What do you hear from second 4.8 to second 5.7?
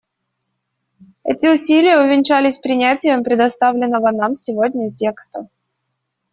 текста.